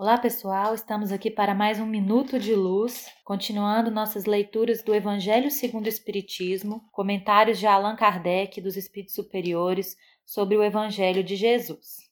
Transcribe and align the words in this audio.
Olá 0.00 0.16
pessoal, 0.16 0.76
estamos 0.76 1.10
aqui 1.10 1.28
para 1.28 1.56
mais 1.56 1.80
um 1.80 1.84
Minuto 1.84 2.38
de 2.38 2.54
Luz, 2.54 3.08
continuando 3.24 3.90
nossas 3.90 4.26
leituras 4.26 4.80
do 4.80 4.94
Evangelho 4.94 5.50
segundo 5.50 5.86
o 5.86 5.88
Espiritismo, 5.88 6.88
comentários 6.92 7.58
de 7.58 7.66
Allan 7.66 7.96
Kardec 7.96 8.60
dos 8.60 8.76
Espíritos 8.76 9.16
Superiores 9.16 9.96
sobre 10.24 10.56
o 10.56 10.62
Evangelho 10.62 11.24
de 11.24 11.34
Jesus. 11.34 12.07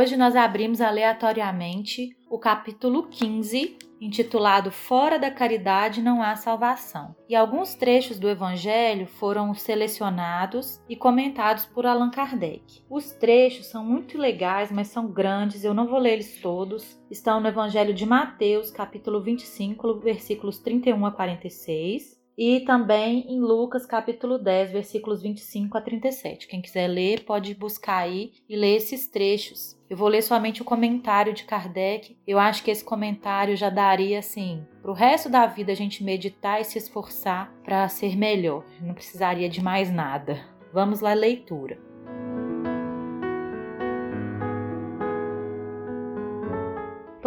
Hoje 0.00 0.16
nós 0.16 0.34
abrimos 0.34 0.80
aleatoriamente 0.80 2.16
o 2.26 2.38
capítulo 2.38 3.08
15, 3.08 3.76
intitulado 4.00 4.70
Fora 4.70 5.18
da 5.18 5.30
Caridade 5.30 6.00
não 6.00 6.22
há 6.22 6.34
salvação. 6.36 7.14
E 7.28 7.36
alguns 7.36 7.74
trechos 7.74 8.18
do 8.18 8.26
Evangelho 8.26 9.06
foram 9.06 9.52
selecionados 9.52 10.80
e 10.88 10.96
comentados 10.96 11.66
por 11.66 11.84
Allan 11.84 12.10
Kardec. 12.10 12.82
Os 12.88 13.12
trechos 13.12 13.66
são 13.66 13.84
muito 13.84 14.16
legais, 14.16 14.72
mas 14.72 14.88
são 14.88 15.06
grandes, 15.06 15.64
eu 15.64 15.74
não 15.74 15.86
vou 15.86 15.98
ler 15.98 16.14
eles 16.14 16.40
todos. 16.40 16.98
Estão 17.10 17.38
no 17.38 17.48
Evangelho 17.48 17.92
de 17.92 18.06
Mateus, 18.06 18.70
capítulo 18.70 19.20
25, 19.20 19.96
versículos 19.96 20.58
31 20.60 21.04
a 21.04 21.12
46 21.12 22.19
e 22.40 22.60
também 22.60 23.26
em 23.28 23.38
Lucas 23.38 23.84
capítulo 23.84 24.38
10, 24.38 24.72
versículos 24.72 25.20
25 25.20 25.76
a 25.76 25.80
37. 25.82 26.48
Quem 26.48 26.62
quiser 26.62 26.88
ler, 26.88 27.22
pode 27.26 27.54
buscar 27.54 27.98
aí 27.98 28.32
e 28.48 28.56
ler 28.56 28.76
esses 28.76 29.06
trechos. 29.06 29.78
Eu 29.90 29.96
vou 29.98 30.08
ler 30.08 30.22
somente 30.22 30.62
o 30.62 30.64
comentário 30.64 31.34
de 31.34 31.44
Kardec. 31.44 32.16
Eu 32.26 32.38
acho 32.38 32.64
que 32.64 32.70
esse 32.70 32.82
comentário 32.82 33.54
já 33.58 33.68
daria 33.68 34.20
assim, 34.20 34.66
para 34.80 34.90
o 34.90 34.94
resto 34.94 35.28
da 35.28 35.44
vida 35.44 35.72
a 35.72 35.76
gente 35.76 36.02
meditar 36.02 36.58
e 36.62 36.64
se 36.64 36.78
esforçar 36.78 37.52
para 37.62 37.86
ser 37.90 38.16
melhor. 38.16 38.64
Não 38.80 38.94
precisaria 38.94 39.50
de 39.50 39.62
mais 39.62 39.92
nada. 39.92 40.40
Vamos 40.72 41.00
lá, 41.00 41.12
leitura. 41.12 41.89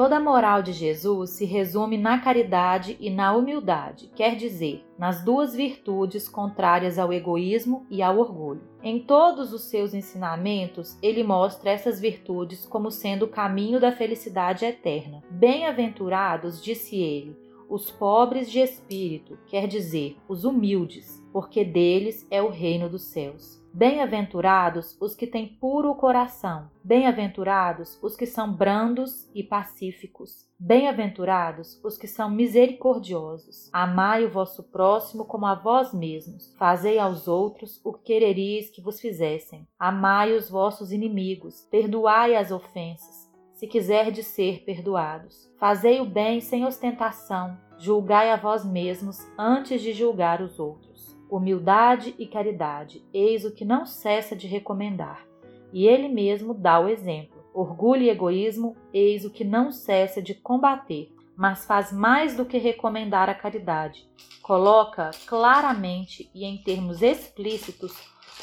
Toda 0.03 0.17
a 0.17 0.19
moral 0.19 0.61
de 0.61 0.73
Jesus 0.73 1.29
se 1.29 1.45
resume 1.45 1.97
na 1.97 2.19
caridade 2.19 2.97
e 2.99 3.09
na 3.09 3.33
humildade, 3.33 4.11
quer 4.13 4.35
dizer, 4.35 4.85
nas 4.99 5.23
duas 5.23 5.55
virtudes 5.55 6.27
contrárias 6.27 6.99
ao 6.99 7.13
egoísmo 7.13 7.87
e 7.89 8.01
ao 8.01 8.19
orgulho. 8.19 8.67
Em 8.83 8.99
todos 8.99 9.53
os 9.53 9.61
seus 9.61 9.93
ensinamentos, 9.93 10.97
ele 11.01 11.23
mostra 11.23 11.71
essas 11.71 12.01
virtudes 12.01 12.65
como 12.65 12.91
sendo 12.91 13.23
o 13.23 13.29
caminho 13.29 13.79
da 13.79 13.93
felicidade 13.93 14.65
eterna. 14.65 15.23
Bem-aventurados, 15.31 16.61
disse 16.61 16.97
ele, 16.97 17.37
os 17.69 17.89
pobres 17.89 18.51
de 18.51 18.59
espírito, 18.59 19.39
quer 19.47 19.69
dizer, 19.69 20.17
os 20.27 20.43
humildes, 20.43 21.23
porque 21.31 21.63
deles 21.63 22.27
é 22.29 22.41
o 22.41 22.49
reino 22.49 22.89
dos 22.89 23.03
céus. 23.03 23.62
Bem-aventurados 23.75 24.95
os 25.01 25.15
que 25.15 25.25
têm 25.25 25.47
puro 25.47 25.95
coração, 25.95 26.69
bem-aventurados 26.83 27.97
os 28.03 28.15
que 28.15 28.27
são 28.27 28.53
brandos 28.53 29.27
e 29.33 29.41
pacíficos, 29.41 30.47
bem-aventurados 30.59 31.83
os 31.83 31.97
que 31.97 32.07
são 32.07 32.29
misericordiosos. 32.29 33.71
Amai 33.73 34.25
o 34.25 34.29
vosso 34.29 34.61
próximo 34.61 35.25
como 35.25 35.47
a 35.47 35.55
vós 35.55 35.91
mesmos, 35.91 36.53
fazei 36.55 36.99
aos 36.99 37.27
outros 37.27 37.81
o 37.83 37.93
que 37.93 38.13
quereris 38.13 38.69
que 38.69 38.79
vos 38.79 39.01
fizessem. 39.01 39.67
Amai 39.79 40.33
os 40.33 40.51
vossos 40.51 40.91
inimigos, 40.91 41.67
perdoai 41.71 42.35
as 42.35 42.51
ofensas, 42.51 43.27
se 43.55 43.65
quiserdes 43.65 44.27
ser 44.27 44.63
perdoados. 44.65 45.51
Fazei 45.57 45.99
o 45.99 46.05
bem 46.05 46.39
sem 46.41 46.63
ostentação, 46.63 47.57
julgai 47.79 48.29
a 48.29 48.35
vós 48.35 48.63
mesmos 48.63 49.17
antes 49.35 49.81
de 49.81 49.93
julgar 49.93 50.43
os 50.43 50.59
outros 50.59 50.92
humildade 51.29 52.15
e 52.17 52.27
caridade, 52.27 53.03
eis 53.13 53.45
o 53.45 53.51
que 53.51 53.65
não 53.65 53.85
cessa 53.85 54.35
de 54.35 54.47
recomendar. 54.47 55.25
E 55.71 55.87
ele 55.87 56.07
mesmo 56.07 56.53
dá 56.53 56.79
o 56.79 56.87
exemplo. 56.87 57.43
Orgulho 57.53 58.03
e 58.03 58.09
egoísmo, 58.09 58.75
eis 58.93 59.25
o 59.25 59.29
que 59.29 59.43
não 59.43 59.71
cessa 59.71 60.21
de 60.21 60.33
combater, 60.33 61.11
mas 61.35 61.65
faz 61.65 61.91
mais 61.91 62.35
do 62.35 62.45
que 62.45 62.57
recomendar 62.57 63.29
a 63.29 63.33
caridade. 63.33 64.07
Coloca 64.41 65.11
claramente 65.25 66.29
e 66.33 66.45
em 66.45 66.57
termos 66.57 67.01
explícitos 67.01 67.95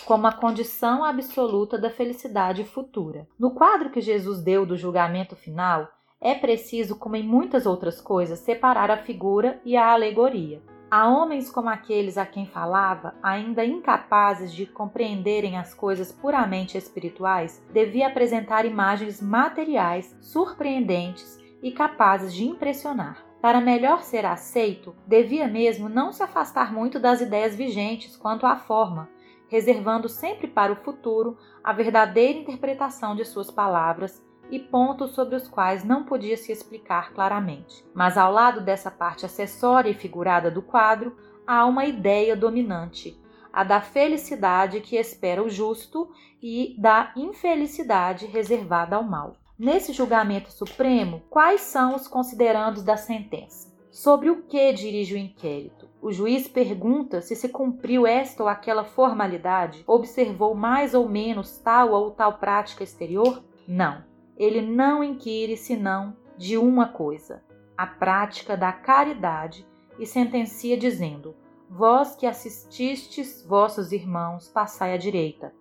como 0.04 0.26
a 0.26 0.32
condição 0.32 1.04
absoluta 1.04 1.78
da 1.78 1.90
felicidade 1.90 2.64
futura. 2.64 3.28
No 3.38 3.52
quadro 3.52 3.90
que 3.90 4.00
Jesus 4.00 4.40
deu 4.40 4.64
do 4.64 4.76
julgamento 4.76 5.36
final, 5.36 5.88
é 6.20 6.34
preciso, 6.34 6.96
como 6.96 7.16
em 7.16 7.22
muitas 7.22 7.64
outras 7.64 8.00
coisas, 8.00 8.40
separar 8.40 8.90
a 8.90 8.98
figura 8.98 9.60
e 9.64 9.76
a 9.76 9.92
alegoria. 9.92 10.60
A 10.90 11.08
homens 11.08 11.48
como 11.48 11.68
aqueles 11.68 12.18
a 12.18 12.26
quem 12.26 12.46
falava, 12.46 13.14
ainda 13.22 13.64
incapazes 13.64 14.52
de 14.52 14.66
compreenderem 14.66 15.56
as 15.56 15.72
coisas 15.72 16.10
puramente 16.10 16.76
espirituais, 16.76 17.64
devia 17.72 18.08
apresentar 18.08 18.64
imagens 18.64 19.22
materiais 19.22 20.16
surpreendentes 20.20 21.38
e 21.62 21.70
capazes 21.70 22.34
de 22.34 22.44
impressionar. 22.44 23.24
Para 23.40 23.60
melhor 23.60 24.02
ser 24.02 24.26
aceito, 24.26 24.92
devia 25.06 25.46
mesmo 25.46 25.88
não 25.88 26.10
se 26.10 26.24
afastar 26.24 26.72
muito 26.72 26.98
das 26.98 27.20
ideias 27.20 27.54
vigentes 27.54 28.16
quanto 28.16 28.44
à 28.44 28.56
forma, 28.56 29.08
reservando 29.48 30.08
sempre 30.08 30.48
para 30.48 30.72
o 30.72 30.76
futuro 30.76 31.38
a 31.62 31.72
verdadeira 31.72 32.36
interpretação 32.36 33.14
de 33.14 33.24
suas 33.24 33.48
palavras 33.48 34.20
e 34.50 34.58
pontos 34.58 35.12
sobre 35.12 35.36
os 35.36 35.46
quais 35.46 35.84
não 35.84 36.04
podia 36.04 36.36
se 36.36 36.52
explicar 36.52 37.12
claramente. 37.12 37.84
Mas 37.94 38.18
ao 38.18 38.32
lado 38.32 38.60
dessa 38.60 38.90
parte 38.90 39.24
acessória 39.24 39.90
e 39.90 39.94
figurada 39.94 40.50
do 40.50 40.60
quadro, 40.60 41.16
há 41.46 41.64
uma 41.66 41.84
ideia 41.84 42.36
dominante, 42.36 43.18
a 43.52 43.64
da 43.64 43.80
felicidade 43.80 44.80
que 44.80 44.96
espera 44.96 45.42
o 45.42 45.48
justo 45.48 46.10
e 46.42 46.74
da 46.78 47.12
infelicidade 47.16 48.26
reservada 48.26 48.96
ao 48.96 49.02
mal. 49.02 49.36
Nesse 49.58 49.92
julgamento 49.92 50.50
supremo, 50.50 51.22
quais 51.28 51.60
são 51.60 51.94
os 51.94 52.08
considerandos 52.08 52.82
da 52.82 52.96
sentença? 52.96 53.70
Sobre 53.90 54.30
o 54.30 54.42
que 54.42 54.72
dirige 54.72 55.14
o 55.14 55.18
inquérito? 55.18 55.88
O 56.00 56.12
juiz 56.12 56.48
pergunta 56.48 57.20
se 57.20 57.36
se 57.36 57.48
cumpriu 57.48 58.06
esta 58.06 58.42
ou 58.42 58.48
aquela 58.48 58.84
formalidade, 58.84 59.82
observou 59.86 60.54
mais 60.54 60.94
ou 60.94 61.08
menos 61.08 61.58
tal 61.58 61.90
ou 61.90 62.10
tal 62.10 62.38
prática 62.38 62.84
exterior? 62.84 63.42
Não 63.66 64.09
ele 64.40 64.62
não 64.62 65.04
inquire 65.04 65.54
senão 65.54 66.16
de 66.38 66.56
uma 66.56 66.88
coisa, 66.88 67.44
a 67.76 67.86
prática 67.86 68.56
da 68.56 68.72
caridade, 68.72 69.68
e 69.98 70.06
sentencia 70.06 70.78
dizendo: 70.78 71.36
Vós 71.68 72.16
que 72.16 72.24
assististes 72.24 73.44
vossos 73.46 73.92
irmãos, 73.92 74.48
passai 74.48 74.94
à 74.94 74.96
direita. 74.96 75.52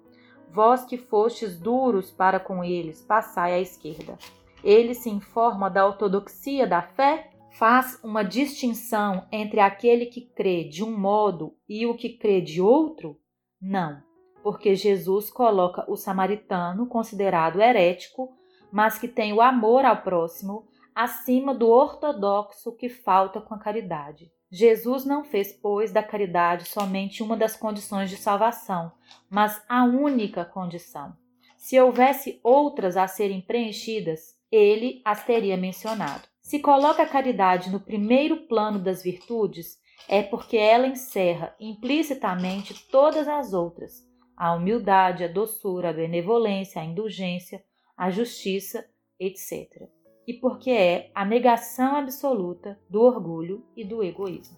Vós 0.49 0.85
que 0.85 0.97
fostes 0.97 1.59
duros 1.59 2.09
para 2.09 2.39
com 2.39 2.63
eles, 2.63 3.01
passai 3.01 3.53
à 3.53 3.59
esquerda. 3.59 4.17
Ele 4.63 4.93
se 4.93 5.09
informa 5.09 5.69
da 5.69 5.85
ortodoxia 5.85 6.65
da 6.65 6.81
fé? 6.81 7.31
Faz 7.51 7.99
uma 8.01 8.23
distinção 8.23 9.27
entre 9.29 9.59
aquele 9.59 10.05
que 10.05 10.21
crê 10.21 10.63
de 10.63 10.85
um 10.85 10.97
modo 10.97 11.53
e 11.67 11.85
o 11.85 11.95
que 11.95 12.17
crê 12.17 12.39
de 12.39 12.61
outro? 12.61 13.19
Não, 13.61 14.01
porque 14.41 14.73
Jesus 14.73 15.29
coloca 15.29 15.83
o 15.91 15.97
samaritano, 15.97 16.87
considerado 16.87 17.59
herético, 17.59 18.38
mas 18.71 18.97
que 18.97 19.07
tem 19.07 19.33
o 19.33 19.41
amor 19.41 19.85
ao 19.85 20.01
próximo 20.01 20.67
acima 20.93 21.53
do 21.53 21.69
ortodoxo 21.69 22.75
que 22.75 22.89
falta 22.89 23.39
com 23.39 23.53
a 23.53 23.59
caridade. 23.59 24.31
Jesus 24.51 25.05
não 25.05 25.23
fez, 25.23 25.53
pois, 25.53 25.91
da 25.91 26.01
caridade 26.01 26.67
somente 26.67 27.21
uma 27.21 27.37
das 27.37 27.55
condições 27.55 28.09
de 28.09 28.17
salvação, 28.17 28.91
mas 29.29 29.63
a 29.69 29.83
única 29.83 30.43
condição. 30.43 31.15
Se 31.55 31.79
houvesse 31.79 32.39
outras 32.43 32.97
a 32.97 33.07
serem 33.07 33.41
preenchidas, 33.41 34.35
ele 34.51 35.01
as 35.05 35.23
teria 35.23 35.55
mencionado. 35.55 36.27
Se 36.41 36.59
coloca 36.59 37.03
a 37.03 37.07
caridade 37.07 37.69
no 37.69 37.79
primeiro 37.79 38.47
plano 38.47 38.79
das 38.79 39.03
virtudes, 39.03 39.77
é 40.07 40.23
porque 40.23 40.57
ela 40.57 40.87
encerra 40.87 41.55
implicitamente 41.59 42.87
todas 42.89 43.27
as 43.27 43.53
outras: 43.53 44.03
a 44.35 44.53
humildade, 44.53 45.23
a 45.23 45.27
doçura, 45.27 45.91
a 45.91 45.93
benevolência, 45.93 46.81
a 46.81 46.85
indulgência, 46.85 47.63
a 47.99 48.09
justiça, 48.09 48.85
etc. 49.19 49.89
E 50.25 50.33
porque 50.35 50.71
é 50.71 51.11
a 51.13 51.25
negação 51.25 51.97
absoluta 51.97 52.79
do 52.89 53.01
orgulho 53.01 53.65
e 53.75 53.83
do 53.83 54.01
egoísmo. 54.01 54.57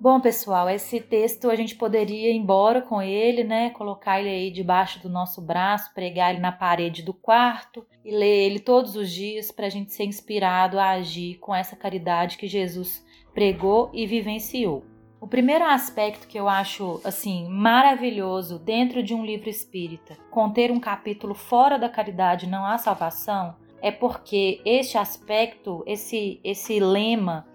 Bom, 0.00 0.20
pessoal, 0.20 0.68
esse 0.68 1.00
texto 1.00 1.48
a 1.48 1.54
gente 1.54 1.76
poderia 1.76 2.32
ir 2.32 2.36
embora 2.36 2.82
com 2.82 3.00
ele, 3.00 3.44
né? 3.44 3.70
Colocar 3.70 4.18
ele 4.18 4.28
aí 4.28 4.50
debaixo 4.50 5.00
do 5.00 5.08
nosso 5.08 5.40
braço, 5.40 5.94
pregar 5.94 6.32
ele 6.32 6.40
na 6.40 6.50
parede 6.50 7.04
do 7.04 7.14
quarto 7.14 7.86
e 8.04 8.10
ler 8.10 8.46
ele 8.46 8.58
todos 8.58 8.96
os 8.96 9.12
dias 9.12 9.52
para 9.52 9.66
a 9.66 9.70
gente 9.70 9.92
ser 9.92 10.04
inspirado 10.04 10.76
a 10.80 10.90
agir 10.90 11.38
com 11.38 11.54
essa 11.54 11.76
caridade 11.76 12.36
que 12.36 12.48
Jesus 12.48 13.04
pregou 13.32 13.90
e 13.92 14.06
vivenciou. 14.06 14.97
O 15.20 15.26
primeiro 15.26 15.64
aspecto 15.64 16.28
que 16.28 16.38
eu 16.38 16.48
acho 16.48 17.00
assim 17.04 17.48
maravilhoso 17.48 18.58
dentro 18.58 19.02
de 19.02 19.14
um 19.14 19.24
livro 19.24 19.48
espírita, 19.50 20.16
conter 20.30 20.70
um 20.70 20.78
capítulo 20.78 21.34
fora 21.34 21.76
da 21.76 21.88
caridade 21.88 22.46
não 22.46 22.64
há 22.64 22.78
salvação, 22.78 23.56
é 23.82 23.90
porque 23.90 24.60
este 24.64 24.96
aspecto, 24.96 25.82
esse 25.86 26.40
esse 26.44 26.78
lema 26.78 27.46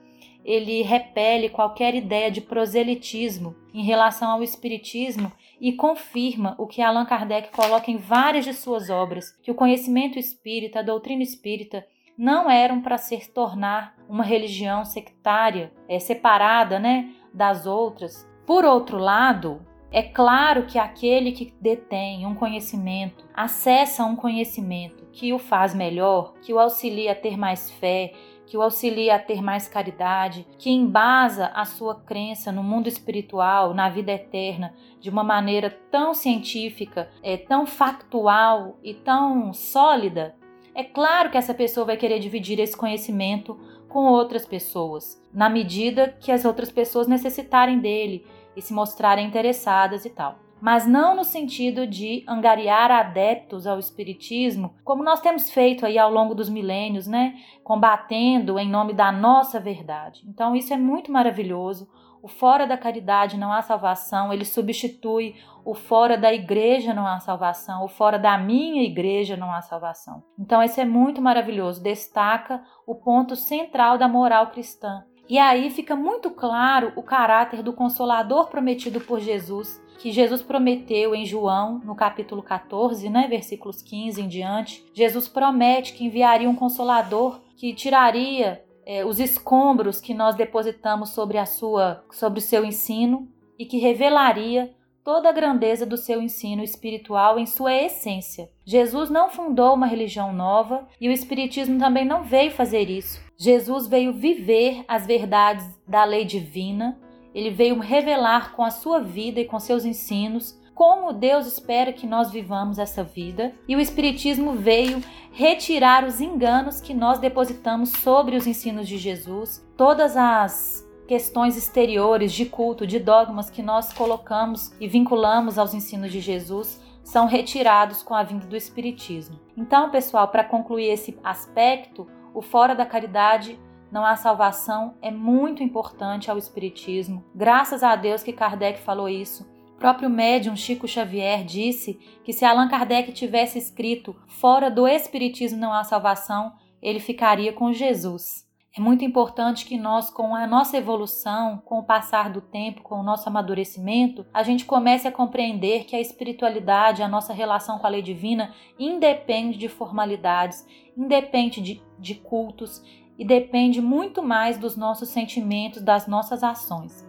ele 0.43 0.81
repele 0.81 1.47
qualquer 1.47 1.95
ideia 1.95 2.29
de 2.29 2.41
proselitismo 2.41 3.55
em 3.73 3.83
relação 3.83 4.29
ao 4.29 4.43
espiritismo 4.43 5.31
e 5.59 5.71
confirma 5.71 6.55
o 6.59 6.67
que 6.67 6.81
Allan 6.81 7.05
Kardec 7.05 7.49
coloca 7.51 7.89
em 7.89 7.97
várias 7.97 8.43
de 8.43 8.53
suas 8.53 8.89
obras, 8.89 9.31
que 9.41 9.51
o 9.51 9.55
conhecimento 9.55 10.19
espírita, 10.19 10.79
a 10.79 10.83
doutrina 10.83 11.23
espírita 11.23 11.85
não 12.17 12.49
eram 12.49 12.81
para 12.81 12.97
se 12.97 13.17
tornar 13.31 13.95
uma 14.07 14.23
religião 14.23 14.85
sectária, 14.85 15.71
é, 15.87 15.97
separada 15.97 16.77
né, 16.77 17.09
das 17.33 17.65
outras. 17.65 18.29
Por 18.45 18.65
outro 18.65 18.97
lado, 18.97 19.61
é 19.91 20.01
claro 20.01 20.65
que 20.65 20.79
aquele 20.79 21.31
que 21.31 21.53
detém 21.61 22.25
um 22.25 22.33
conhecimento, 22.33 23.25
acessa 23.33 24.03
um 24.03 24.15
conhecimento 24.15 25.05
que 25.11 25.31
o 25.31 25.37
faz 25.37 25.73
melhor, 25.75 26.33
que 26.41 26.51
o 26.51 26.59
auxilia 26.59 27.11
a 27.11 27.15
ter 27.15 27.37
mais 27.37 27.69
fé, 27.69 28.11
que 28.45 28.57
o 28.57 28.61
auxilia 28.61 29.15
a 29.15 29.19
ter 29.19 29.41
mais 29.41 29.67
caridade, 29.67 30.47
que 30.57 30.69
embasa 30.69 31.51
a 31.53 31.63
sua 31.63 31.95
crença 31.95 32.51
no 32.51 32.63
mundo 32.63 32.87
espiritual, 32.87 33.73
na 33.73 33.87
vida 33.89 34.11
eterna, 34.11 34.73
de 34.99 35.09
uma 35.09 35.23
maneira 35.23 35.69
tão 35.91 36.13
científica, 36.13 37.09
é, 37.21 37.37
tão 37.37 37.65
factual 37.65 38.77
e 38.83 38.93
tão 38.93 39.53
sólida, 39.53 40.35
é 40.75 40.83
claro 40.83 41.29
que 41.29 41.37
essa 41.37 41.53
pessoa 41.53 41.85
vai 41.85 41.97
querer 41.97 42.19
dividir 42.19 42.59
esse 42.59 42.75
conhecimento 42.75 43.59
com 43.87 44.05
outras 44.05 44.45
pessoas, 44.45 45.23
na 45.33 45.49
medida 45.49 46.15
que 46.19 46.31
as 46.31 46.45
outras 46.45 46.71
pessoas 46.71 47.07
necessitarem 47.07 47.79
dele 47.79 48.25
e 48.55 48.61
se 48.61 48.73
mostrarem 48.73 49.27
interessadas 49.27 50.05
e 50.05 50.09
tal 50.09 50.43
mas 50.63 50.87
não 50.87 51.13
no 51.13 51.25
sentido 51.25 51.85
de 51.85 52.23
angariar 52.25 52.89
adeptos 52.89 53.67
ao 53.67 53.77
espiritismo, 53.77 54.73
como 54.81 55.03
nós 55.03 55.19
temos 55.19 55.51
feito 55.51 55.85
aí 55.85 55.97
ao 55.97 56.09
longo 56.09 56.33
dos 56.33 56.47
milênios, 56.47 57.05
né, 57.05 57.35
combatendo 57.65 58.57
em 58.57 58.69
nome 58.69 58.93
da 58.93 59.11
nossa 59.11 59.59
verdade. 59.59 60.23
Então 60.25 60.55
isso 60.55 60.73
é 60.73 60.77
muito 60.77 61.11
maravilhoso. 61.11 61.89
O 62.23 62.29
fora 62.29 62.65
da 62.65 62.77
caridade 62.77 63.35
não 63.35 63.51
há 63.51 63.61
salvação, 63.61 64.31
ele 64.31 64.45
substitui 64.45 65.35
o 65.65 65.73
fora 65.73 66.17
da 66.17 66.33
igreja 66.33 66.93
não 66.93 67.05
há 67.05 67.19
salvação, 67.19 67.83
o 67.83 67.89
fora 67.89 68.17
da 68.17 68.37
minha 68.37 68.81
igreja 68.81 69.35
não 69.35 69.51
há 69.51 69.61
salvação. 69.61 70.23
Então 70.39 70.63
isso 70.63 70.79
é 70.79 70.85
muito 70.85 71.21
maravilhoso, 71.21 71.83
destaca 71.83 72.63
o 72.87 72.95
ponto 72.95 73.35
central 73.35 73.97
da 73.97 74.07
moral 74.07 74.47
cristã. 74.47 75.03
E 75.27 75.37
aí 75.37 75.69
fica 75.69 75.97
muito 75.97 76.31
claro 76.31 76.93
o 76.95 77.03
caráter 77.03 77.61
do 77.61 77.73
consolador 77.73 78.47
prometido 78.47 79.01
por 79.01 79.19
Jesus, 79.19 79.83
que 79.99 80.09
Jesus 80.09 80.41
prometeu 80.41 81.13
em 81.13 81.25
João, 81.25 81.79
no 81.79 81.93
capítulo 81.93 82.41
14, 82.41 83.09
né, 83.09 83.27
versículos 83.27 83.81
15 83.81 84.21
em 84.21 84.29
diante. 84.29 84.85
Jesus 84.93 85.27
promete 85.27 85.91
que 85.91 86.05
enviaria 86.05 86.49
um 86.49 86.55
consolador 86.55 87.41
que 87.57 87.73
tiraria 87.73 88.63
é, 88.85 89.05
os 89.05 89.19
escombros 89.19 89.99
que 89.99 90.13
nós 90.13 90.35
depositamos 90.35 91.09
sobre 91.09 91.37
a 91.37 91.45
sua, 91.45 92.03
sobre 92.11 92.39
o 92.39 92.41
seu 92.41 92.65
ensino 92.65 93.27
e 93.57 93.65
que 93.65 93.77
revelaria 93.77 94.73
toda 95.03 95.29
a 95.29 95.33
grandeza 95.33 95.85
do 95.85 95.97
seu 95.97 96.21
ensino 96.21 96.63
espiritual 96.63 97.37
em 97.37 97.45
sua 97.45 97.73
essência. 97.73 98.49
Jesus 98.65 99.09
não 99.09 99.29
fundou 99.29 99.73
uma 99.73 99.85
religião 99.85 100.31
nova 100.31 100.87
e 100.99 101.09
o 101.09 101.11
Espiritismo 101.11 101.77
também 101.77 102.05
não 102.05 102.23
veio 102.23 102.51
fazer 102.51 102.89
isso. 102.89 103.21
Jesus 103.37 103.85
veio 103.87 104.13
viver 104.13 104.85
as 104.87 105.05
verdades 105.05 105.65
da 105.87 106.05
lei 106.05 106.23
divina 106.23 106.97
ele 107.33 107.49
veio 107.49 107.79
revelar 107.79 108.53
com 108.53 108.63
a 108.63 108.69
sua 108.69 108.99
vida 108.99 109.39
e 109.39 109.45
com 109.45 109.59
seus 109.59 109.85
ensinos 109.85 110.59
como 110.73 111.13
Deus 111.13 111.45
espera 111.45 111.93
que 111.93 112.07
nós 112.07 112.31
vivamos 112.31 112.79
essa 112.79 113.03
vida, 113.03 113.53
e 113.67 113.75
o 113.75 113.79
Espiritismo 113.79 114.53
veio 114.53 115.01
retirar 115.31 116.03
os 116.03 116.19
enganos 116.19 116.81
que 116.81 116.93
nós 116.93 117.19
depositamos 117.19 117.91
sobre 117.91 118.35
os 118.35 118.47
ensinos 118.47 118.87
de 118.87 118.97
Jesus, 118.97 119.65
todas 119.77 120.17
as 120.17 120.87
questões 121.07 121.57
exteriores 121.57 122.31
de 122.31 122.45
culto, 122.45 122.87
de 122.87 122.99
dogmas 122.99 123.49
que 123.49 123.61
nós 123.61 123.91
colocamos 123.93 124.73
e 124.79 124.87
vinculamos 124.87 125.57
aos 125.57 125.73
ensinos 125.73 126.11
de 126.11 126.19
Jesus 126.19 126.81
são 127.03 127.25
retirados 127.25 128.01
com 128.01 128.15
a 128.15 128.23
vinda 128.23 128.47
do 128.47 128.55
Espiritismo. 128.55 129.39
Então, 129.57 129.91
pessoal, 129.91 130.29
para 130.29 130.43
concluir 130.43 130.87
esse 130.87 131.19
aspecto, 131.23 132.07
o 132.33 132.41
Fora 132.41 132.73
da 132.73 132.85
Caridade 132.85 133.59
não 133.91 134.05
há 134.05 134.15
salvação 134.15 134.95
é 135.01 135.11
muito 135.11 135.61
importante 135.61 136.31
ao 136.31 136.37
Espiritismo. 136.37 137.23
Graças 137.35 137.83
a 137.83 137.95
Deus 137.95 138.23
que 138.23 138.33
Kardec 138.33 138.79
falou 138.79 139.07
isso. 139.07 139.52
O 139.75 139.79
próprio 139.83 140.09
médium 140.09 140.55
Chico 140.55 140.87
Xavier 140.87 141.43
disse 141.43 141.99
que 142.23 142.31
se 142.31 142.45
Allan 142.45 142.69
Kardec 142.69 143.11
tivesse 143.11 143.57
escrito 143.57 144.15
fora 144.27 144.71
do 144.71 144.87
Espiritismo 144.87 145.59
não 145.59 145.73
há 145.73 145.83
salvação, 145.83 146.53
ele 146.81 146.99
ficaria 146.99 147.51
com 147.51 147.73
Jesus. 147.73 148.43
É 148.75 148.81
muito 148.81 149.05
importante 149.05 149.65
que 149.65 149.77
nós, 149.77 150.09
com 150.09 150.35
a 150.35 150.47
nossa 150.47 150.75
evolução, 150.75 151.61
com 151.63 151.77
o 151.77 151.83
passar 151.83 152.31
do 152.31 152.41
tempo, 152.41 152.81
com 152.81 152.95
o 152.95 153.03
nosso 153.03 153.29
amadurecimento, 153.29 154.25
a 154.33 154.41
gente 154.41 154.65
comece 154.65 155.07
a 155.07 155.11
compreender 155.11 155.83
que 155.83 155.95
a 155.95 156.01
espiritualidade, 156.01 157.03
a 157.03 157.07
nossa 157.07 157.33
relação 157.33 157.77
com 157.77 157.85
a 157.85 157.89
lei 157.89 158.01
divina, 158.01 158.51
independe 158.79 159.59
de 159.59 159.69
formalidades, 159.69 160.65
independe 160.97 161.61
de, 161.61 161.83
de 161.99 162.15
cultos, 162.15 162.81
e 163.15 163.23
depende 163.23 163.79
muito 163.79 164.23
mais 164.23 164.57
dos 164.57 164.75
nossos 164.75 165.09
sentimentos, 165.09 165.83
das 165.83 166.07
nossas 166.07 166.43
ações. 166.43 167.07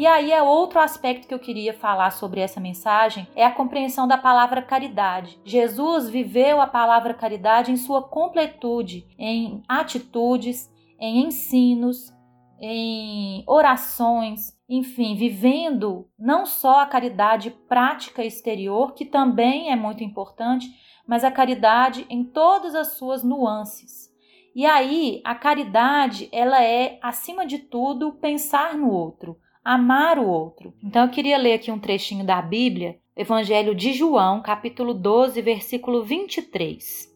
E 0.00 0.06
aí 0.06 0.32
é 0.32 0.42
outro 0.42 0.80
aspecto 0.80 1.28
que 1.28 1.34
eu 1.34 1.38
queria 1.38 1.74
falar 1.74 2.10
sobre 2.12 2.40
essa 2.40 2.58
mensagem, 2.58 3.28
é 3.36 3.44
a 3.44 3.52
compreensão 3.52 4.08
da 4.08 4.16
palavra 4.16 4.62
caridade. 4.62 5.38
Jesus 5.44 6.08
viveu 6.08 6.58
a 6.58 6.66
palavra 6.66 7.12
caridade 7.12 7.70
em 7.70 7.76
sua 7.76 8.02
completude, 8.08 9.06
em 9.18 9.62
atitudes, 9.68 10.72
em 10.98 11.26
ensinos, 11.26 12.10
em 12.58 13.44
orações, 13.46 14.58
enfim, 14.66 15.14
vivendo 15.16 16.08
não 16.18 16.46
só 16.46 16.80
a 16.80 16.86
caridade 16.86 17.50
prática 17.68 18.24
exterior, 18.24 18.94
que 18.94 19.04
também 19.04 19.70
é 19.70 19.76
muito 19.76 20.02
importante, 20.02 20.66
mas 21.06 21.24
a 21.24 21.30
caridade 21.30 22.06
em 22.08 22.24
todas 22.24 22.74
as 22.74 22.94
suas 22.94 23.22
nuances. 23.22 24.08
E 24.56 24.64
aí, 24.64 25.20
a 25.26 25.34
caridade, 25.34 26.26
ela 26.32 26.64
é, 26.64 26.98
acima 27.02 27.44
de 27.44 27.58
tudo, 27.58 28.14
pensar 28.14 28.74
no 28.78 28.90
outro, 28.90 29.36
amar 29.64 30.18
o 30.18 30.26
outro. 30.26 30.72
Então, 30.82 31.04
eu 31.04 31.10
queria 31.10 31.38
ler 31.38 31.54
aqui 31.54 31.70
um 31.70 31.78
trechinho 31.78 32.24
da 32.24 32.40
Bíblia, 32.40 32.98
Evangelho 33.14 33.74
de 33.74 33.92
João, 33.92 34.40
capítulo 34.40 34.94
12, 34.94 35.40
versículo 35.42 36.02
23. 36.02 37.10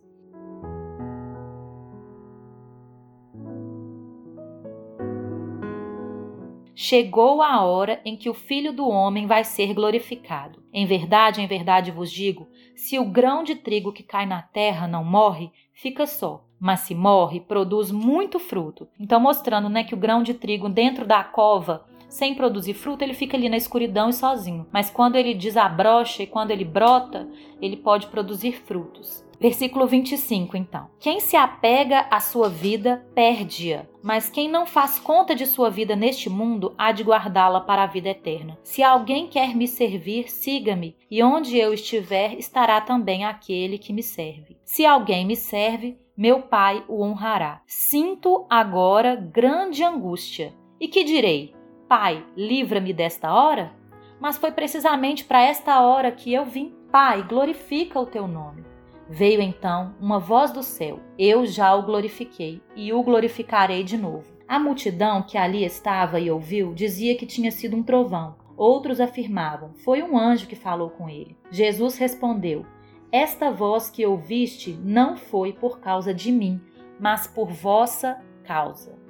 Chegou 6.76 7.40
a 7.40 7.62
hora 7.62 8.00
em 8.04 8.16
que 8.16 8.28
o 8.28 8.34
Filho 8.34 8.72
do 8.72 8.86
Homem 8.88 9.26
vai 9.26 9.44
ser 9.44 9.72
glorificado. 9.72 10.62
Em 10.72 10.84
verdade, 10.84 11.40
em 11.40 11.46
verdade 11.46 11.90
vos 11.90 12.10
digo: 12.10 12.48
se 12.74 12.98
o 12.98 13.04
grão 13.04 13.42
de 13.42 13.54
trigo 13.54 13.92
que 13.92 14.02
cai 14.02 14.26
na 14.26 14.42
terra 14.42 14.88
não 14.88 15.04
morre, 15.04 15.50
fica 15.72 16.04
só. 16.06 16.44
Mas 16.60 16.80
se 16.80 16.94
morre, 16.94 17.40
produz 17.40 17.90
muito 17.90 18.38
fruto. 18.38 18.88
Então, 18.98 19.20
mostrando 19.20 19.68
né, 19.68 19.84
que 19.84 19.94
o 19.94 19.98
grão 19.98 20.22
de 20.22 20.34
trigo 20.34 20.68
dentro 20.68 21.06
da 21.06 21.22
cova, 21.22 21.86
sem 22.14 22.32
produzir 22.32 22.74
fruto, 22.74 23.02
ele 23.02 23.12
fica 23.12 23.36
ali 23.36 23.48
na 23.48 23.56
escuridão 23.56 24.08
e 24.08 24.12
sozinho. 24.12 24.68
Mas 24.72 24.88
quando 24.88 25.16
ele 25.16 25.34
desabrocha 25.34 26.22
e 26.22 26.28
quando 26.28 26.52
ele 26.52 26.64
brota, 26.64 27.28
ele 27.60 27.76
pode 27.76 28.06
produzir 28.06 28.52
frutos. 28.52 29.26
Versículo 29.40 29.84
25, 29.84 30.56
então. 30.56 30.88
Quem 31.00 31.18
se 31.18 31.36
apega 31.36 32.06
à 32.08 32.20
sua 32.20 32.48
vida, 32.48 33.04
perde-a. 33.16 33.84
Mas 34.00 34.30
quem 34.30 34.48
não 34.48 34.64
faz 34.64 34.96
conta 35.00 35.34
de 35.34 35.44
sua 35.44 35.68
vida 35.70 35.96
neste 35.96 36.30
mundo, 36.30 36.72
há 36.78 36.92
de 36.92 37.02
guardá-la 37.02 37.60
para 37.60 37.82
a 37.82 37.88
vida 37.88 38.10
eterna. 38.10 38.56
Se 38.62 38.80
alguém 38.80 39.26
quer 39.26 39.56
me 39.56 39.66
servir, 39.66 40.30
siga-me, 40.30 40.96
e 41.10 41.20
onde 41.20 41.58
eu 41.58 41.74
estiver, 41.74 42.38
estará 42.38 42.80
também 42.80 43.24
aquele 43.24 43.76
que 43.76 43.92
me 43.92 44.04
serve. 44.04 44.56
Se 44.64 44.86
alguém 44.86 45.26
me 45.26 45.34
serve, 45.34 45.98
meu 46.16 46.42
Pai 46.42 46.84
o 46.86 47.02
honrará. 47.02 47.60
Sinto 47.66 48.46
agora 48.48 49.16
grande 49.16 49.82
angústia. 49.82 50.54
E 50.80 50.86
que 50.86 51.02
direi? 51.02 51.52
Pai, 51.88 52.24
livra-me 52.36 52.92
desta 52.92 53.32
hora? 53.32 53.72
Mas 54.18 54.38
foi 54.38 54.50
precisamente 54.50 55.24
para 55.24 55.42
esta 55.42 55.80
hora 55.80 56.10
que 56.10 56.32
eu 56.32 56.44
vim. 56.44 56.74
Pai, 56.90 57.22
glorifica 57.22 58.00
o 58.00 58.06
teu 58.06 58.26
nome. 58.26 58.64
Veio 59.08 59.42
então 59.42 59.94
uma 60.00 60.18
voz 60.18 60.50
do 60.50 60.62
céu: 60.62 61.00
Eu 61.18 61.44
já 61.44 61.74
o 61.74 61.82
glorifiquei 61.82 62.62
e 62.74 62.92
o 62.92 63.02
glorificarei 63.02 63.84
de 63.84 63.98
novo. 63.98 64.32
A 64.48 64.58
multidão 64.58 65.22
que 65.22 65.36
ali 65.36 65.64
estava 65.64 66.18
e 66.18 66.30
ouviu 66.30 66.72
dizia 66.72 67.16
que 67.16 67.26
tinha 67.26 67.50
sido 67.50 67.76
um 67.76 67.82
trovão. 67.82 68.36
Outros 68.56 68.98
afirmavam: 68.98 69.74
Foi 69.74 70.02
um 70.02 70.16
anjo 70.16 70.46
que 70.46 70.56
falou 70.56 70.88
com 70.88 71.08
ele. 71.08 71.36
Jesus 71.50 71.98
respondeu: 71.98 72.64
Esta 73.12 73.50
voz 73.50 73.90
que 73.90 74.06
ouviste 74.06 74.72
não 74.82 75.16
foi 75.16 75.52
por 75.52 75.80
causa 75.80 76.14
de 76.14 76.32
mim, 76.32 76.60
mas 76.98 77.26
por 77.26 77.50
vossa 77.50 78.18
causa. 78.42 79.03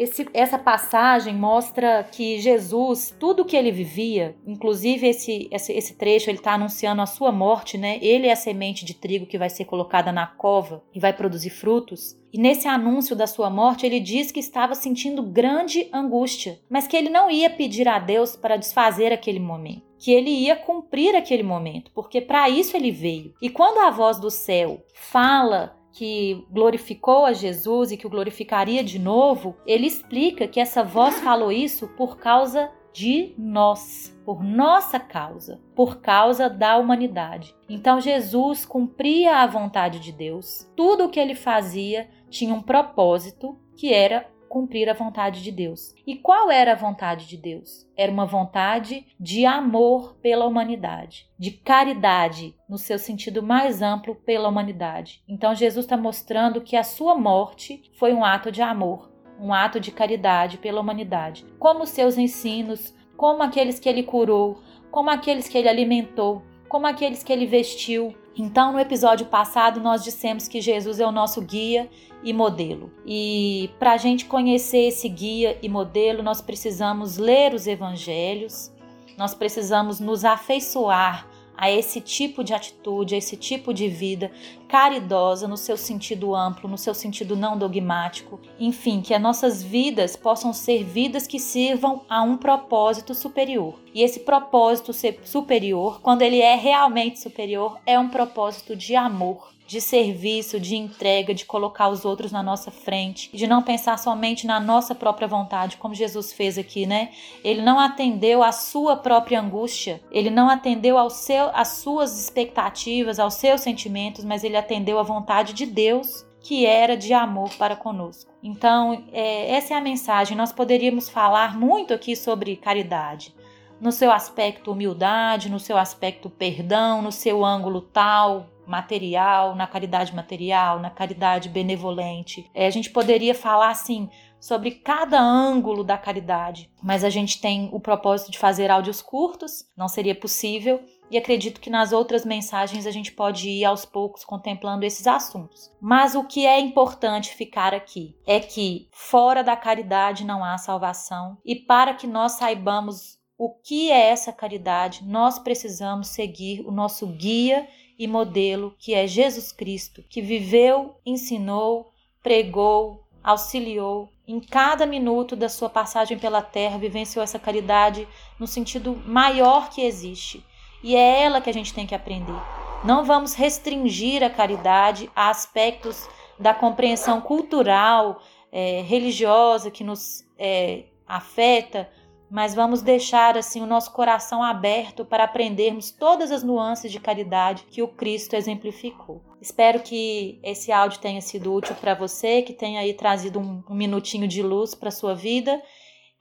Esse, 0.00 0.26
essa 0.32 0.58
passagem 0.58 1.34
mostra 1.34 2.02
que 2.10 2.40
Jesus, 2.40 3.14
tudo 3.20 3.44
que 3.44 3.54
ele 3.54 3.70
vivia, 3.70 4.34
inclusive 4.46 5.06
esse, 5.06 5.46
esse, 5.52 5.74
esse 5.74 5.94
trecho, 5.94 6.30
ele 6.30 6.38
está 6.38 6.54
anunciando 6.54 7.02
a 7.02 7.06
sua 7.06 7.30
morte, 7.30 7.76
né? 7.76 7.98
Ele 8.00 8.26
é 8.26 8.32
a 8.32 8.36
semente 8.36 8.82
de 8.82 8.94
trigo 8.94 9.26
que 9.26 9.36
vai 9.36 9.50
ser 9.50 9.66
colocada 9.66 10.10
na 10.10 10.26
cova 10.26 10.82
e 10.94 10.98
vai 10.98 11.12
produzir 11.12 11.50
frutos. 11.50 12.18
E 12.32 12.38
nesse 12.38 12.66
anúncio 12.66 13.14
da 13.14 13.26
sua 13.26 13.50
morte, 13.50 13.84
ele 13.84 14.00
diz 14.00 14.32
que 14.32 14.40
estava 14.40 14.74
sentindo 14.74 15.22
grande 15.22 15.90
angústia, 15.92 16.58
mas 16.70 16.86
que 16.86 16.96
ele 16.96 17.10
não 17.10 17.30
ia 17.30 17.50
pedir 17.50 17.86
a 17.86 17.98
Deus 17.98 18.34
para 18.34 18.56
desfazer 18.56 19.12
aquele 19.12 19.38
momento, 19.38 19.82
que 19.98 20.12
ele 20.12 20.30
ia 20.30 20.56
cumprir 20.56 21.14
aquele 21.14 21.42
momento, 21.42 21.90
porque 21.92 22.22
para 22.22 22.48
isso 22.48 22.74
ele 22.74 22.90
veio. 22.90 23.34
E 23.42 23.50
quando 23.50 23.80
a 23.80 23.90
voz 23.90 24.18
do 24.18 24.30
céu 24.30 24.82
fala 24.94 25.78
que 25.92 26.44
glorificou 26.50 27.24
a 27.24 27.32
Jesus 27.32 27.90
e 27.90 27.96
que 27.96 28.06
o 28.06 28.10
glorificaria 28.10 28.82
de 28.82 28.98
novo, 28.98 29.56
ele 29.66 29.86
explica 29.86 30.46
que 30.46 30.60
essa 30.60 30.82
voz 30.82 31.20
falou 31.20 31.50
isso 31.50 31.88
por 31.88 32.18
causa 32.18 32.70
de 32.92 33.34
nós, 33.38 34.16
por 34.24 34.42
nossa 34.42 34.98
causa, 34.98 35.60
por 35.74 36.00
causa 36.00 36.48
da 36.48 36.76
humanidade. 36.76 37.54
Então 37.68 38.00
Jesus 38.00 38.64
cumpria 38.64 39.38
a 39.38 39.46
vontade 39.46 40.00
de 40.00 40.12
Deus. 40.12 40.68
Tudo 40.76 41.04
o 41.04 41.08
que 41.08 41.20
ele 41.20 41.34
fazia 41.34 42.08
tinha 42.28 42.54
um 42.54 42.62
propósito 42.62 43.58
que 43.76 43.92
era 43.92 44.28
cumprir 44.50 44.90
a 44.90 44.94
vontade 44.94 45.44
de 45.44 45.52
Deus. 45.52 45.94
E 46.04 46.16
qual 46.16 46.50
era 46.50 46.72
a 46.72 46.76
vontade 46.76 47.28
de 47.28 47.36
Deus? 47.36 47.88
Era 47.96 48.10
uma 48.10 48.26
vontade 48.26 49.06
de 49.18 49.46
amor 49.46 50.16
pela 50.20 50.44
humanidade, 50.44 51.30
de 51.38 51.52
caridade 51.52 52.56
no 52.68 52.76
seu 52.76 52.98
sentido 52.98 53.44
mais 53.44 53.80
amplo 53.80 54.16
pela 54.16 54.48
humanidade. 54.48 55.22
Então 55.28 55.54
Jesus 55.54 55.86
está 55.86 55.96
mostrando 55.96 56.60
que 56.60 56.76
a 56.76 56.82
sua 56.82 57.14
morte 57.14 57.80
foi 57.96 58.12
um 58.12 58.24
ato 58.24 58.50
de 58.50 58.60
amor, 58.60 59.12
um 59.40 59.54
ato 59.54 59.78
de 59.78 59.92
caridade 59.92 60.58
pela 60.58 60.80
humanidade. 60.80 61.46
Como 61.56 61.86
seus 61.86 62.18
ensinos, 62.18 62.92
como 63.16 63.44
aqueles 63.44 63.78
que 63.78 63.88
ele 63.88 64.02
curou, 64.02 64.60
como 64.90 65.10
aqueles 65.10 65.48
que 65.48 65.56
ele 65.56 65.68
alimentou, 65.68 66.42
como 66.68 66.88
aqueles 66.88 67.22
que 67.22 67.32
ele 67.32 67.46
vestiu, 67.46 68.12
então, 68.36 68.72
no 68.72 68.78
episódio 68.78 69.26
passado, 69.26 69.80
nós 69.80 70.04
dissemos 70.04 70.46
que 70.46 70.60
Jesus 70.60 71.00
é 71.00 71.06
o 71.06 71.12
nosso 71.12 71.42
guia 71.42 71.90
e 72.22 72.32
modelo. 72.32 72.90
E 73.04 73.70
para 73.78 73.92
a 73.92 73.96
gente 73.96 74.24
conhecer 74.24 74.88
esse 74.88 75.08
guia 75.08 75.58
e 75.62 75.68
modelo, 75.68 76.22
nós 76.22 76.40
precisamos 76.40 77.16
ler 77.16 77.54
os 77.54 77.66
evangelhos, 77.66 78.72
nós 79.18 79.34
precisamos 79.34 80.00
nos 80.00 80.24
afeiçoar 80.24 81.26
a 81.60 81.70
esse 81.70 82.00
tipo 82.00 82.42
de 82.42 82.54
atitude, 82.54 83.14
a 83.14 83.18
esse 83.18 83.36
tipo 83.36 83.74
de 83.74 83.86
vida 83.86 84.32
caridosa 84.66 85.46
no 85.46 85.58
seu 85.58 85.76
sentido 85.76 86.34
amplo, 86.34 86.70
no 86.70 86.78
seu 86.78 86.94
sentido 86.94 87.36
não 87.36 87.58
dogmático. 87.58 88.40
Enfim, 88.58 89.02
que 89.02 89.12
as 89.12 89.20
nossas 89.20 89.62
vidas 89.62 90.16
possam 90.16 90.54
ser 90.54 90.82
vidas 90.82 91.26
que 91.26 91.38
sirvam 91.38 92.00
a 92.08 92.22
um 92.22 92.38
propósito 92.38 93.14
superior. 93.14 93.78
E 93.94 94.02
esse 94.02 94.20
propósito 94.20 94.92
superior, 95.22 96.00
quando 96.00 96.22
ele 96.22 96.40
é 96.40 96.54
realmente 96.54 97.20
superior, 97.20 97.78
é 97.84 97.98
um 97.98 98.08
propósito 98.08 98.74
de 98.74 98.96
amor 98.96 99.50
de 99.70 99.80
serviço, 99.80 100.58
de 100.58 100.74
entrega, 100.74 101.32
de 101.32 101.44
colocar 101.44 101.88
os 101.90 102.04
outros 102.04 102.32
na 102.32 102.42
nossa 102.42 102.72
frente, 102.72 103.30
de 103.32 103.46
não 103.46 103.62
pensar 103.62 103.96
somente 104.00 104.44
na 104.44 104.58
nossa 104.58 104.96
própria 104.96 105.28
vontade, 105.28 105.76
como 105.76 105.94
Jesus 105.94 106.32
fez 106.32 106.58
aqui, 106.58 106.86
né? 106.86 107.10
Ele 107.44 107.62
não 107.62 107.78
atendeu 107.78 108.42
à 108.42 108.50
sua 108.50 108.96
própria 108.96 109.40
angústia, 109.40 110.02
ele 110.10 110.28
não 110.28 110.50
atendeu 110.50 110.98
ao 110.98 111.08
seu, 111.08 111.50
às 111.54 111.68
suas 111.68 112.18
expectativas, 112.18 113.20
aos 113.20 113.34
seus 113.34 113.60
sentimentos, 113.60 114.24
mas 114.24 114.42
ele 114.42 114.56
atendeu 114.56 114.98
à 114.98 115.04
vontade 115.04 115.52
de 115.52 115.66
Deus 115.66 116.26
que 116.40 116.66
era 116.66 116.96
de 116.96 117.12
amor 117.12 117.50
para 117.50 117.76
conosco. 117.76 118.32
Então, 118.42 119.04
é, 119.12 119.52
essa 119.52 119.74
é 119.74 119.76
a 119.76 119.80
mensagem. 119.80 120.36
Nós 120.36 120.50
poderíamos 120.50 121.08
falar 121.08 121.56
muito 121.56 121.94
aqui 121.94 122.16
sobre 122.16 122.56
caridade, 122.56 123.32
no 123.80 123.92
seu 123.92 124.10
aspecto 124.10 124.72
humildade, 124.72 125.48
no 125.48 125.60
seu 125.60 125.78
aspecto 125.78 126.28
perdão, 126.28 127.00
no 127.00 127.12
seu 127.12 127.44
ângulo 127.44 127.80
tal, 127.80 128.48
material, 128.70 129.56
na 129.56 129.66
caridade 129.66 130.14
material, 130.14 130.78
na 130.78 130.88
caridade 130.88 131.48
benevolente. 131.48 132.48
É, 132.54 132.66
a 132.66 132.70
gente 132.70 132.88
poderia 132.88 133.34
falar 133.34 133.70
assim 133.70 134.08
sobre 134.40 134.70
cada 134.70 135.20
ângulo 135.20 135.84
da 135.84 135.98
caridade, 135.98 136.70
mas 136.82 137.04
a 137.04 137.10
gente 137.10 137.40
tem 137.40 137.68
o 137.72 137.80
propósito 137.80 138.30
de 138.30 138.38
fazer 138.38 138.70
áudios 138.70 139.02
curtos, 139.02 139.66
não 139.76 139.88
seria 139.88 140.14
possível. 140.14 140.80
E 141.10 141.18
acredito 141.18 141.60
que 141.60 141.68
nas 141.68 141.92
outras 141.92 142.24
mensagens 142.24 142.86
a 142.86 142.90
gente 142.92 143.10
pode 143.10 143.50
ir 143.50 143.64
aos 143.64 143.84
poucos 143.84 144.24
contemplando 144.24 144.86
esses 144.86 145.08
assuntos. 145.08 145.70
Mas 145.80 146.14
o 146.14 146.22
que 146.22 146.46
é 146.46 146.60
importante 146.60 147.34
ficar 147.34 147.74
aqui 147.74 148.16
é 148.24 148.38
que 148.38 148.88
fora 148.92 149.42
da 149.42 149.56
caridade 149.56 150.24
não 150.24 150.44
há 150.44 150.56
salvação, 150.56 151.36
e 151.44 151.56
para 151.56 151.94
que 151.94 152.06
nós 152.06 152.32
saibamos 152.32 153.18
o 153.36 153.48
que 153.48 153.90
é 153.90 154.10
essa 154.10 154.32
caridade, 154.32 155.02
nós 155.02 155.38
precisamos 155.38 156.08
seguir 156.08 156.60
o 156.60 156.70
nosso 156.70 157.06
guia 157.06 157.66
e 158.00 158.06
modelo 158.06 158.74
que 158.78 158.94
é 158.94 159.06
Jesus 159.06 159.52
Cristo, 159.52 160.02
que 160.08 160.22
viveu, 160.22 160.96
ensinou, 161.04 161.92
pregou, 162.22 163.06
auxiliou 163.22 164.08
em 164.26 164.40
cada 164.40 164.86
minuto 164.86 165.36
da 165.36 165.50
sua 165.50 165.68
passagem 165.68 166.18
pela 166.18 166.40
terra, 166.40 166.78
vivenciou 166.78 167.22
essa 167.22 167.38
caridade 167.38 168.08
no 168.38 168.46
sentido 168.46 168.96
maior 169.04 169.68
que 169.68 169.82
existe. 169.82 170.42
E 170.82 170.96
é 170.96 171.24
ela 171.24 171.42
que 171.42 171.50
a 171.50 171.52
gente 171.52 171.74
tem 171.74 171.86
que 171.86 171.94
aprender. 171.94 172.40
Não 172.82 173.04
vamos 173.04 173.34
restringir 173.34 174.22
a 174.22 174.30
caridade 174.30 175.10
a 175.14 175.28
aspectos 175.28 176.08
da 176.38 176.54
compreensão 176.54 177.20
cultural, 177.20 178.22
é, 178.50 178.80
religiosa 178.80 179.70
que 179.70 179.84
nos 179.84 180.24
é, 180.38 180.84
afeta, 181.06 181.86
mas 182.30 182.54
vamos 182.54 182.80
deixar 182.80 183.36
assim 183.36 183.60
o 183.60 183.66
nosso 183.66 183.92
coração 183.92 184.42
aberto 184.42 185.04
para 185.04 185.24
aprendermos 185.24 185.90
todas 185.90 186.30
as 186.30 186.42
nuances 186.42 186.92
de 186.92 187.00
caridade 187.00 187.64
que 187.70 187.82
o 187.82 187.88
Cristo 187.88 188.34
exemplificou. 188.34 189.22
Espero 189.40 189.80
que 189.80 190.38
esse 190.42 190.70
áudio 190.70 191.00
tenha 191.00 191.20
sido 191.20 191.52
útil 191.52 191.74
para 191.74 191.94
você, 191.94 192.42
que 192.42 192.52
tenha 192.52 192.80
aí 192.80 192.94
trazido 192.94 193.40
um, 193.40 193.62
um 193.68 193.74
minutinho 193.74 194.28
de 194.28 194.42
luz 194.42 194.74
para 194.74 194.90
sua 194.90 195.14
vida 195.14 195.60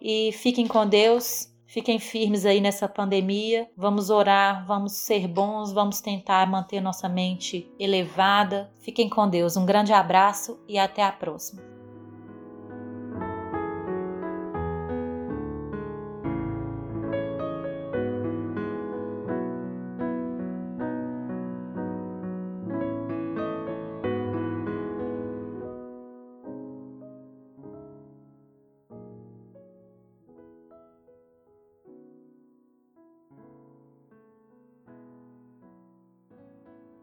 e 0.01 0.32
fiquem 0.32 0.68
com 0.68 0.88
Deus. 0.88 1.48
Fiquem 1.68 2.00
firmes 2.00 2.48
aí 2.48 2.60
nessa 2.60 2.88
pandemia. 2.88 3.70
Vamos 3.78 4.10
orar, 4.10 4.66
vamos 4.66 4.94
ser 4.94 5.28
bons, 5.28 5.72
vamos 5.72 6.01
tentar 6.01 6.50
manter 6.50 6.82
nossa 6.82 7.08
mente 7.08 7.72
elevada. 7.78 8.74
Fiquem 8.80 9.08
com 9.08 9.30
Deus. 9.30 9.56
Um 9.56 9.68
grande 9.68 9.94
abraço 9.94 10.60
e 10.68 10.80
até 10.80 11.04
a 11.04 11.12
próxima. 11.12 11.78